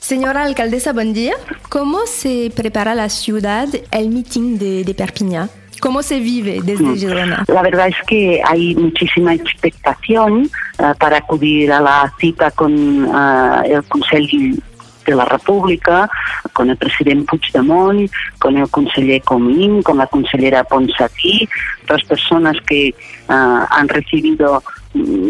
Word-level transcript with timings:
Señora 0.00 0.44
alcaldesa, 0.44 0.92
buen 0.92 1.12
día. 1.12 1.34
¿Cómo 1.68 2.06
se 2.06 2.52
prepara 2.54 2.94
la 2.94 3.08
ciudad 3.08 3.68
el 3.90 4.10
meeting 4.10 4.58
de, 4.58 4.84
de 4.84 4.94
Perpiñán? 4.94 5.50
¿Cómo 5.80 6.02
se 6.02 6.20
vive 6.20 6.60
desde 6.62 6.96
Girona? 6.96 7.44
La 7.48 7.62
verdad 7.62 7.88
es 7.88 7.96
que 8.06 8.40
hay 8.44 8.74
muchísima 8.74 9.34
expectación 9.34 10.50
uh, 10.78 10.94
para 10.98 11.18
acudir 11.18 11.72
a 11.72 11.80
la 11.80 12.12
cita 12.18 12.50
con 12.50 13.04
uh, 13.04 13.62
el 13.64 13.82
Consejo 13.84 14.62
de 15.04 15.14
la 15.14 15.24
República, 15.24 16.08
con 16.52 16.70
el 16.70 16.76
president 16.76 17.28
Puigdemont, 17.28 18.10
con 18.38 18.56
el 18.56 18.68
conseller 18.70 19.22
Comín, 19.22 19.82
con 19.82 19.98
la 19.98 20.06
consellera 20.06 20.64
Ponsatí, 20.64 21.48
otras 21.82 22.04
personas 22.04 22.56
que 22.66 22.94
uh, 23.28 23.66
han 23.68 23.88
recibido 23.88 24.62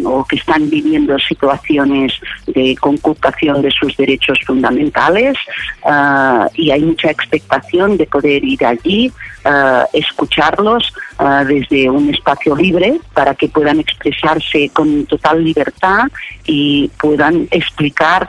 o 0.04 0.24
que 0.24 0.36
están 0.36 0.68
viviendo 0.68 1.18
situaciones 1.18 2.12
de 2.46 2.76
conculcación 2.80 3.62
de 3.62 3.70
sus 3.70 3.96
derechos 3.96 4.38
fundamentales 4.46 5.36
uh, 5.84 6.46
y 6.54 6.70
hay 6.70 6.82
mucha 6.82 7.10
expectación 7.10 7.96
de 7.96 8.06
poder 8.06 8.44
ir 8.44 8.64
allí, 8.64 9.12
uh, 9.44 9.84
escucharlos 9.92 10.92
uh, 11.18 11.44
desde 11.44 11.90
un 11.90 12.10
espacio 12.12 12.56
libre 12.56 13.00
para 13.14 13.34
que 13.34 13.48
puedan 13.48 13.80
expresarse 13.80 14.70
con 14.72 15.06
total 15.06 15.44
libertad 15.44 16.04
y 16.46 16.90
puedan 17.00 17.48
explicar 17.50 18.26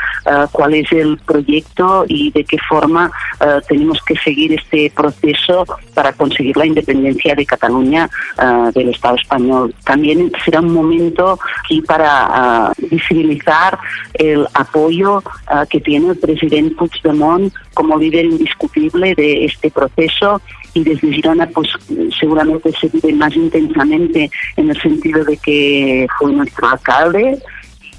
cuál 0.51 0.73
es 0.73 0.91
el 0.91 1.17
proyecto 1.17 2.05
y 2.07 2.31
de 2.31 2.45
qué 2.45 2.57
forma 2.69 3.11
tenemos 3.67 4.01
que 4.03 4.15
seguir 4.15 4.53
este 4.53 4.91
proceso 4.95 5.65
para 5.93 6.13
conseguir 6.13 6.55
la 6.55 6.65
independencia 6.65 7.35
de 7.35 7.45
Cataluña 7.45 8.09
del 8.73 8.89
Estado 8.89 9.17
español. 9.17 9.75
También 9.83 10.31
será 10.43 10.61
un 10.61 10.73
momento 10.73 11.37
y 11.69 11.81
para 11.81 12.71
uh, 12.71 12.87
visibilizar 12.89 13.77
el 14.13 14.47
apoyo 14.53 15.17
uh, 15.17 15.65
que 15.69 15.81
tiene 15.81 16.11
el 16.11 16.17
presidente 16.17 16.75
Puigdemont 16.75 17.53
como 17.73 17.97
líder 17.97 18.25
indiscutible 18.25 19.15
de 19.15 19.45
este 19.45 19.71
proceso 19.71 20.41
y 20.75 20.83
desde 20.83 21.11
Girona 21.11 21.47
pues 21.47 21.69
seguramente 22.19 22.71
se 22.79 22.87
vive 22.89 23.13
más 23.13 23.35
intensamente 23.35 24.29
en 24.57 24.69
el 24.69 24.79
sentido 24.79 25.23
de 25.23 25.37
que 25.37 26.05
fue 26.19 26.31
nuestro 26.31 26.69
alcalde 26.69 27.39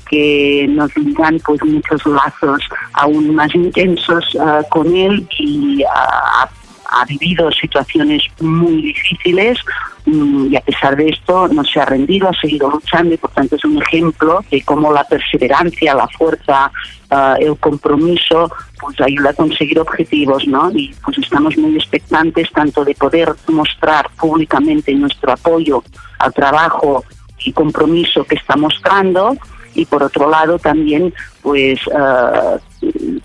que 0.08 0.66
nos 0.68 0.96
ligan 0.96 1.40
pues 1.44 1.60
muchos 1.64 2.06
lazos 2.06 2.60
aún 2.92 3.34
más 3.34 3.52
intensos 3.54 4.34
uh, 4.36 4.62
con 4.70 4.94
él 4.94 5.26
y 5.38 5.82
ha 5.82 7.04
vivido 7.06 7.50
situaciones 7.50 8.22
muy 8.40 8.82
difíciles 8.82 9.58
y 10.06 10.54
a 10.54 10.60
pesar 10.60 10.96
de 10.96 11.08
esto 11.08 11.48
no 11.48 11.64
se 11.64 11.80
ha 11.80 11.84
rendido, 11.84 12.28
ha 12.28 12.40
seguido 12.40 12.70
luchando 12.70 13.14
y 13.14 13.16
por 13.16 13.30
tanto 13.30 13.56
es 13.56 13.64
un 13.64 13.82
ejemplo 13.82 14.44
de 14.50 14.62
cómo 14.62 14.92
la 14.92 15.02
perseverancia, 15.04 15.94
la 15.94 16.06
fuerza, 16.06 16.70
uh, 17.10 17.40
el 17.40 17.56
compromiso 17.58 18.50
pues 18.80 19.00
ayuda 19.00 19.30
a 19.30 19.34
conseguir 19.34 19.80
objetivos, 19.80 20.46
¿no? 20.46 20.70
Y 20.70 20.94
pues 21.04 21.18
estamos 21.18 21.56
muy 21.56 21.74
expectantes 21.74 22.52
tanto 22.52 22.84
de 22.84 22.94
poder 22.94 23.34
mostrar 23.48 24.08
públicamente 24.16 24.94
nuestro 24.94 25.32
apoyo 25.32 25.82
al 26.20 26.32
trabajo 26.32 27.04
y 27.44 27.52
compromiso 27.52 28.24
que 28.24 28.36
está 28.36 28.56
mostrando 28.56 29.36
y 29.76 29.84
por 29.84 30.02
otro 30.02 30.28
lado 30.28 30.58
también 30.58 31.12
pues 31.42 31.78
uh, 31.86 32.58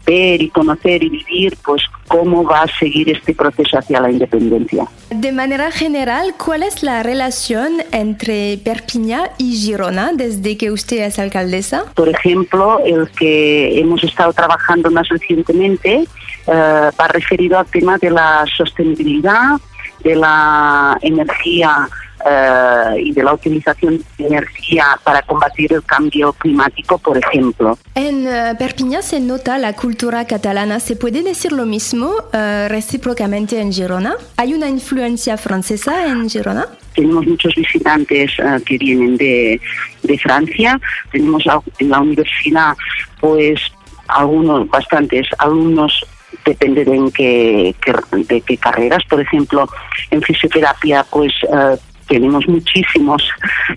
ver 0.05 0.41
y 0.41 0.49
conocer 0.49 1.03
y 1.03 1.09
vivir 1.09 1.57
pues 1.63 1.81
cómo 2.07 2.43
va 2.43 2.63
a 2.63 2.79
seguir 2.79 3.09
este 3.09 3.33
proceso 3.33 3.79
hacia 3.79 3.99
la 4.01 4.11
independencia. 4.11 4.85
De 5.09 5.31
manera 5.31 5.71
general, 5.71 6.35
¿cuál 6.37 6.63
es 6.63 6.83
la 6.83 7.03
relación 7.03 7.81
entre 7.91 8.59
Perpiñán 8.63 9.29
y 9.37 9.55
Girona 9.55 10.11
desde 10.13 10.57
que 10.57 10.71
usted 10.71 11.03
es 11.05 11.19
alcaldesa? 11.19 11.85
Por 11.95 12.09
ejemplo, 12.09 12.79
el 12.85 13.09
que 13.11 13.79
hemos 13.79 14.03
estado 14.03 14.33
trabajando 14.33 14.91
más 14.91 15.07
recientemente 15.09 16.05
uh, 16.47 16.51
va 16.51 17.07
referido 17.07 17.57
al 17.57 17.65
tema 17.67 17.97
de 17.97 18.11
la 18.11 18.45
sostenibilidad, 18.55 19.59
de 20.03 20.15
la 20.15 20.97
energía 21.01 21.87
eh, 22.25 23.01
y 23.03 23.11
de 23.11 23.23
la 23.23 23.33
utilización 23.33 24.03
de 24.17 24.27
energía 24.27 24.85
para 25.03 25.21
combatir 25.21 25.73
el 25.73 25.83
cambio 25.83 26.33
climático, 26.33 26.97
por 26.97 27.17
ejemplo. 27.17 27.77
En 27.95 28.27
uh, 28.27 28.57
Perpiñán 28.57 29.03
se 29.03 29.19
nota 29.19 29.57
la 29.57 29.73
cultura 29.73 30.25
catalana. 30.25 30.79
¿Se 30.79 30.95
puede 30.95 31.23
decir 31.23 31.51
lo 31.51 31.65
mismo 31.65 32.07
uh, 32.09 32.67
recíprocamente 32.67 33.59
en 33.59 33.71
Girona? 33.71 34.15
¿Hay 34.37 34.53
una 34.53 34.69
influencia 34.69 35.37
francesa 35.37 36.07
en 36.07 36.29
Girona? 36.29 36.67
Tenemos 36.95 37.25
muchos 37.25 37.55
visitantes 37.55 38.31
uh, 38.39 38.61
que 38.63 38.77
vienen 38.77 39.17
de, 39.17 39.59
de 40.03 40.17
Francia. 40.17 40.79
Tenemos 41.11 41.43
en 41.79 41.89
la 41.89 41.99
universidad, 41.99 42.75
pues, 43.19 43.59
algunos, 44.07 44.69
bastantes 44.69 45.27
alumnos 45.37 46.05
depende 46.45 46.83
de 46.85 46.95
en 46.95 47.11
qué, 47.11 47.75
qué, 47.83 47.93
de 48.17 48.41
qué 48.41 48.57
carreras. 48.57 49.03
Por 49.09 49.21
ejemplo, 49.21 49.67
en 50.09 50.21
fisioterapia, 50.21 51.05
pues 51.09 51.33
uh, 51.49 51.77
tenemos 52.11 52.45
muchísimos 52.45 53.23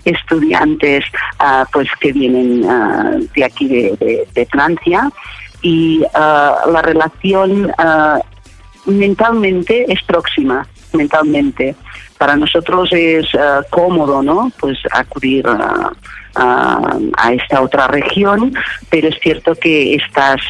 estudiantes 0.03 1.05
uh, 1.39 1.63
pues 1.71 1.87
que 2.01 2.11
vienen 2.11 2.65
uh, 2.65 3.25
de 3.33 3.45
aquí 3.45 3.67
de, 3.69 4.47
Francia 4.51 5.09
y 5.61 6.01
uh, 6.01 6.69
la 6.69 6.81
relación 6.83 7.71
mentalmente 8.85 9.85
es 9.91 10.03
próxima, 10.03 10.67
mentalmente. 10.93 11.75
Para 12.17 12.35
nosotros 12.35 12.89
es 12.91 13.25
cómodo, 13.69 14.21
¿no? 14.21 14.51
Pues 14.59 14.77
acudir 14.91 15.45
a, 15.47 15.91
esta 17.31 17.61
otra 17.61 17.87
región, 17.87 18.53
pero 18.89 19.07
es 19.07 19.15
cierto 19.21 19.55
que 19.55 19.95
estas 19.95 20.41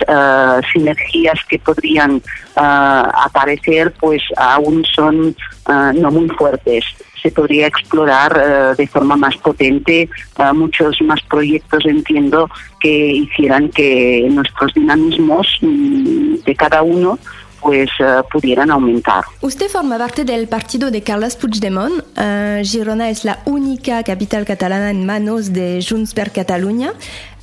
sinergias 0.73 1.39
que 1.47 1.59
podrían 1.59 2.21
aparecer, 2.55 3.93
pues 3.99 4.21
aún 4.35 4.83
son 4.83 5.35
no 5.67 6.11
muy 6.11 6.27
fuertes 6.29 6.83
se 7.25 7.31
podría 7.31 7.65
explorar 7.65 8.31
uh, 8.37 8.75
de 8.75 8.85
forma 8.85 9.15
más 9.15 9.35
potente 9.37 10.07
uh, 10.37 10.53
muchos 10.53 11.01
más 11.01 11.19
proyectos, 11.23 11.83
entiendo, 11.85 12.47
que 12.79 13.13
hicieran 13.23 13.69
que 13.69 14.27
nuestros 14.29 14.71
dinamismos 14.75 15.47
mm, 15.61 16.35
de 16.45 16.55
cada 16.55 16.83
uno 16.83 17.17
pues 17.61 17.89
uh, 17.99 18.21
pudieran 18.31 18.69
aumentar. 18.69 19.23
Usted 19.41 19.69
forma 19.69 19.97
parte 19.97 20.23
del 20.23 20.47
partido 20.47 20.91
de 20.91 21.01
Carles 21.01 21.35
Puigdemont. 21.35 21.95
Uh, 22.15 22.63
Girona 22.63 23.09
es 23.09 23.25
la 23.25 23.39
única 23.45 24.03
capital 24.03 24.45
catalana 24.45 24.91
en 24.91 25.03
manos 25.03 25.51
de 25.51 25.83
Junts 25.87 26.13
per 26.13 26.31
Catalunya. 26.31 26.93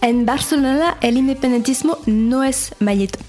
En 0.05 0.27
Barcelona 0.27 0.97
el 1.01 1.17
independentismo 1.17 1.97
no 2.07 2.43
es 2.43 2.75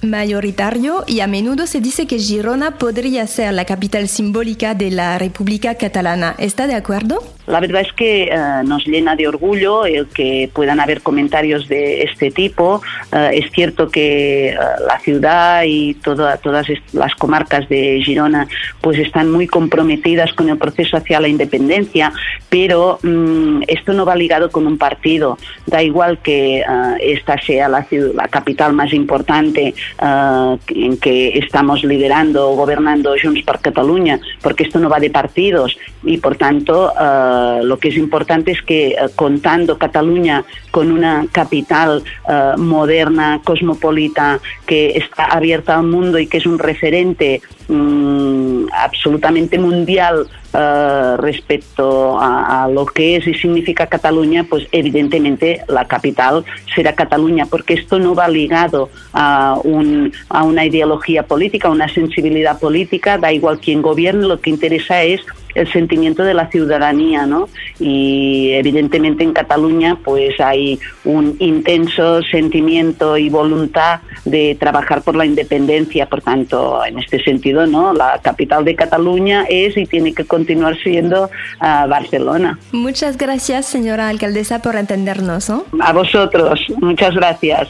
mayoritario 0.02 1.04
y 1.06 1.20
a 1.20 1.28
menudo 1.28 1.68
se 1.68 1.82
dice 1.82 2.08
que 2.08 2.18
Girona 2.18 2.80
podría 2.80 3.28
ser 3.28 3.54
la 3.54 3.66
capital 3.66 4.08
simbólica 4.08 4.74
de 4.74 4.90
la 4.90 5.20
República 5.20 5.76
Catalana. 5.76 6.34
¿Está 6.40 6.66
de 6.66 6.74
acuerdo? 6.74 7.20
La 7.46 7.60
verdad 7.60 7.82
es 7.82 7.92
que 7.92 8.32
uh, 8.32 8.66
nos 8.66 8.88
llena 8.88 9.16
de 9.16 9.28
orgullo 9.28 9.86
el 9.86 10.08
que 10.08 10.50
puedan 10.54 10.80
haber 10.80 11.02
comentarios 11.02 11.68
de 11.68 12.04
este 12.04 12.32
tipo. 12.32 12.82
Uh, 13.12 13.34
es 13.34 13.52
cierto 13.52 13.90
que 13.90 14.56
uh, 14.58 14.88
la 14.88 14.98
ciudad 15.00 15.64
y 15.68 15.94
toda, 15.96 16.38
todas 16.38 16.66
las 16.94 17.14
comarcas 17.16 17.68
de 17.70 18.02
Girona 18.04 18.48
pues 18.82 18.98
están 18.98 19.30
muy 19.30 19.46
comprometidas 19.46 20.34
con 20.34 20.50
el 20.50 20.58
proceso 20.58 20.98
hacia 20.98 21.20
la 21.20 21.28
independencia, 21.28 22.14
pero 22.50 22.98
um, 23.04 23.62
esto 23.68 23.94
no 23.94 24.06
va 24.06 24.16
ligado 24.16 24.50
con 24.50 24.66
un 24.66 24.78
partido. 24.78 25.38
Da 25.68 25.84
igual 25.84 26.20
que 26.20 26.63
uh, 26.68 26.96
esta 27.00 27.40
sea 27.42 27.70
la, 27.70 27.84
ciudad, 27.84 28.14
la, 28.14 28.28
capital 28.28 28.74
más 28.74 28.94
importante 28.94 29.74
uh, 30.02 30.58
en 30.68 30.98
que 30.98 31.38
estamos 31.38 31.84
liderando 31.84 32.52
o 32.52 32.56
gobernando 32.56 33.16
Junts 33.22 33.44
per 33.44 33.60
Catalunya, 33.60 34.20
porque 34.42 34.64
esto 34.64 34.80
no 34.80 34.90
va 34.90 35.00
de 35.00 35.10
partidos. 35.10 35.78
Y 36.04 36.18
por 36.18 36.36
tanto 36.36 36.92
uh, 36.94 37.64
lo 37.64 37.78
que 37.80 37.90
es 37.90 37.98
importante 37.98 38.52
es 38.52 38.62
que 38.62 38.96
contando 39.16 39.78
Cataluña 39.78 40.44
con 40.72 40.92
una 40.92 41.28
capital 41.32 42.04
moderna, 42.58 43.42
cosmopolita, 43.44 44.40
que 44.66 44.98
está 44.98 45.26
abierta 45.26 45.78
al 45.78 45.84
mundo 45.84 46.18
y 46.20 46.28
que 46.28 46.38
es 46.38 46.46
un 46.46 46.58
referente 46.60 47.42
um, 47.68 48.68
absolutamente 48.72 49.60
mundial 49.60 50.28
Uh, 50.54 51.18
respecto 51.18 52.20
a, 52.20 52.64
a, 52.64 52.68
lo 52.68 52.86
que 52.86 53.16
es 53.16 53.26
y 53.26 53.34
significa 53.34 53.88
Cataluña, 53.88 54.46
pues 54.48 54.68
evidentemente 54.72 55.62
la 55.68 55.86
capital 55.86 56.46
será 56.76 56.94
Cataluña, 56.94 57.48
porque 57.48 57.74
esto 57.74 57.98
no 57.98 58.14
va 58.14 58.28
ligado 58.28 58.92
a, 59.14 59.60
un, 59.64 60.14
a 60.30 60.44
una 60.44 60.64
ideología 60.64 61.24
política, 61.24 61.70
a 61.70 61.72
una 61.72 61.92
sensibilidad 61.92 62.60
política, 62.60 63.18
da 63.18 63.34
igual 63.34 63.60
quién 63.60 63.82
gobierne, 63.82 64.28
lo 64.28 64.40
que 64.40 64.52
interesa 64.52 65.02
es 65.02 65.22
el 65.56 65.72
sentimiento 65.72 66.24
de 66.24 66.34
la 66.34 66.50
ciudadanía, 66.50 67.26
¿no? 67.26 67.50
Y 67.80 68.52
evidentemente 68.54 69.24
en 69.24 69.34
Cataluña 69.34 69.98
pues 70.04 70.40
hay 70.40 70.80
un 71.04 71.36
intenso 71.40 72.22
sentimiento 72.24 73.18
y 73.18 73.30
voluntad 73.30 74.02
de 74.26 74.56
trabajar 74.60 75.02
por 75.02 75.16
la 75.16 75.26
independencia, 75.26 76.08
por 76.08 76.22
tanto, 76.22 76.84
en 76.86 77.00
este 77.00 77.24
sentido, 77.24 77.68
¿no? 77.68 77.94
La 77.94 78.20
capital 78.22 78.66
de 78.66 78.76
Cataluña 78.76 79.46
es 79.50 79.78
y 79.78 79.86
tiene 79.86 80.14
que 80.14 80.26
continuar 80.26 80.78
siendo 80.82 81.26
uh, 81.26 81.88
Barcelona. 81.88 82.60
Muchas 82.72 83.18
gracias, 83.18 83.66
señora 83.66 84.10
alcaldesa, 84.10 84.62
por 84.62 84.76
entendernos, 84.76 85.50
¿no? 85.50 85.66
A 85.80 85.94
vosotros, 85.94 86.60
muchas 86.80 87.14
gracias. 87.16 87.70